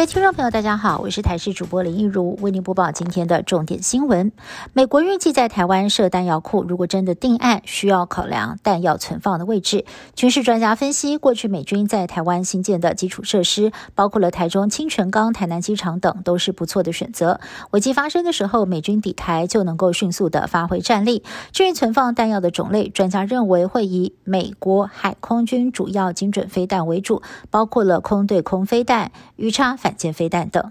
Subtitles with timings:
[0.00, 4.32] 各位听众朋友，大家好，我是台视主播林一如，为您播报今天的重点新闻。
[4.72, 9.84] 美国预计在台湾设弹药库，如果真的定案，需要考量弹药存放的位置。
[10.14, 17.38] 军事专家分析，过去美军在台湾新建的基础设施，包括了台中清泉岗、台南机场等，都是不错的选择。
[17.72, 21.22] 危机发生的时候，美军抵台就能够迅速的发挥战力。
[21.52, 29.76] 至于存放弹药的种类，专家认为会以美国海空军主要精准飞弹为主，包括了空对空飞弹、鱼叉。
[29.76, 30.70] 反舰飞弹等。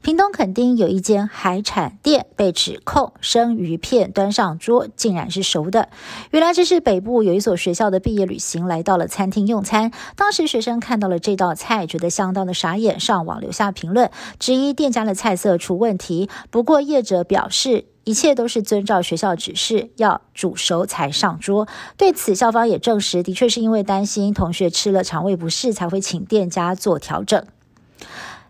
[0.00, 5.90] 屏东垦丁有一间海产店被指控生鱼片端上桌，竟然是熟的。
[6.30, 9.92] 原来这是北部有一所学校的毕业旅行，来到了餐厅用餐。
[10.16, 16.30] 当时学生看到了这道菜，觉得相当的傻眼，上网留下评论，质疑店家的菜色出问题。
[16.50, 21.68] 不过业者表示，一切都是遵照学校指示，要煮熟才上桌。
[21.98, 27.44] 对此，校方也证实，的确是因为担心同学吃了肠胃不适，才会请店家做调整。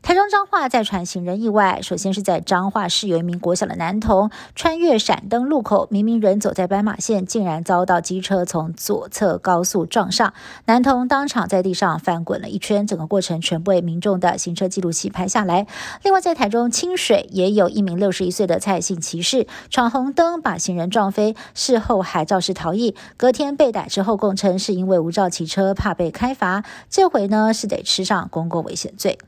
[0.01, 10.33] 台中彰化再传行人意外，首先是在彰化市有一名国小的男童穿越闪灯路口，明明人走在斑马线，竟然遭到机车从左侧高速撞上，
[10.65, 15.67] 男童当场在地上翻滚了一圈，整个过程全部被民众的行车记录器拍下来。
[16.03, 29.19] 另外，在台中清水也有一名六十一岁的蔡姓骑士闯红灯把行人撞飞，事后还肇事逃逸，隔天被逮之后供称是因为无照骑车怕被开罚，这回呢是得吃上公共危险罪。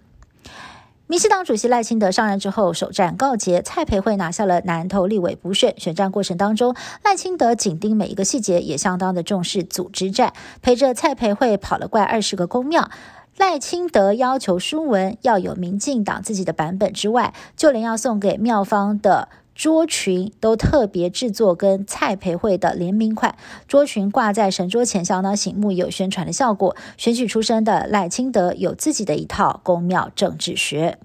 [1.10, 5.74] 民进党主席赖清德上任之后，首战告捷，蔡培慧拿下了南投立委补选。
[5.76, 12.88] 选战过程当中，赖清德紧盯每一个细节，也相当的重视组织战，陪着蔡培慧跑了快二十个公庙。
[13.36, 19.28] 赖清德要求书文要有民进党自己的版本之外，就连要送给庙方的。
[19.52, 23.36] 桌裙都特别制作跟蔡培慧的联名款，
[23.68, 26.74] 桌裙挂在神桌前，相当醒目，有宣传的效果。
[26.96, 30.96] 选举出身的赖清德有自己的一套公庙政治学，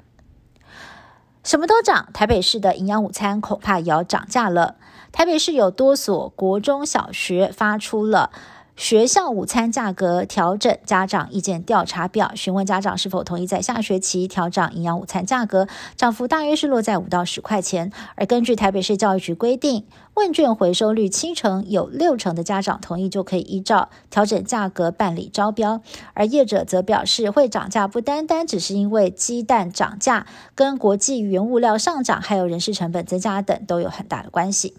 [1.45, 4.78] 什么都涨，台北市的营养午餐恐怕也要涨价了。
[5.11, 8.31] 台北市有多所国中小学发出了。
[8.75, 17.94] 学校午餐价格调整家长意见调查表，询问家长是否同意在下学期调整营养午餐价格，涨幅大约是落在五到十块钱。
[18.16, 19.85] 而根据台北市教育局规定，
[20.16, 25.81] 问卷回收率七成，有六成的家长同意，就可以依照调整价格办理招标。
[26.14, 34.75] 而业者则表示，会涨价不单单只是因为鸡蛋涨价，跟国际原物料上涨，还有人事成本增加等都有很大的关系。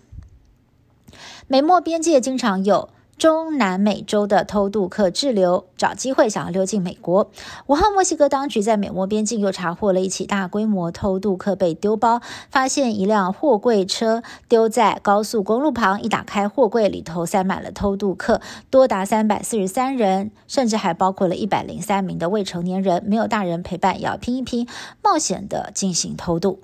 [1.48, 2.90] 美墨边界经常有。
[3.18, 7.30] 中南美洲的偷渡客滞留，找机会想要溜进美国。
[7.66, 24.68] 五号，墨西哥当局在美墨边境又查获了一起大规模偷渡客被丢包，发现一辆货柜车丢在高速公路旁，一打开货柜里头塞满了偷渡客，多达三百四十三人，甚至还包括了一百零三名的未成年人，没有大人陪伴，也要拼一拼，
[25.02, 26.60] 冒险的进行偷渡。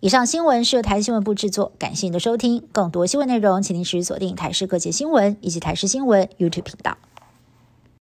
[0.00, 2.62] 以上新闻是由台新闻部制作，感谢您的收听。
[2.72, 6.98] 更多新闻内容，请您持续锁定台视各界新闻以及台视新闻 YouTube 频道。